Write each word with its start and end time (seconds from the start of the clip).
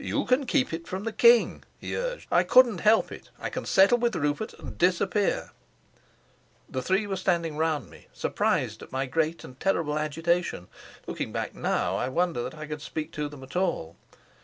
"You 0.00 0.24
can 0.24 0.46
keep 0.46 0.72
it 0.72 0.88
from 0.88 1.04
the 1.04 1.12
king," 1.12 1.62
he 1.78 1.96
urged. 1.96 2.26
"I 2.32 2.42
couldn't 2.42 2.80
help 2.80 3.12
it. 3.12 3.30
I 3.38 3.48
can 3.50 3.64
settle 3.64 3.98
with 3.98 4.16
Rupert 4.16 4.52
and 4.54 4.76
disappear." 4.76 5.52
The 6.68 6.82
three 6.82 7.06
were 7.06 7.14
standing 7.14 7.56
round 7.56 7.88
me, 7.88 8.08
surprised 8.12 8.82
at 8.82 8.90
my 8.90 9.06
great 9.06 9.44
and 9.44 9.60
terrible 9.60 9.96
agitation. 9.96 10.66
Looking 11.06 11.30
back 11.30 11.54
now, 11.54 11.94
I 11.94 12.08
wonder 12.08 12.42
that 12.42 12.54
I 12.56 12.66
could 12.66 12.82
speak 12.82 13.12
to 13.12 13.28
them 13.28 13.44
at 13.44 13.54
all. 13.54 13.94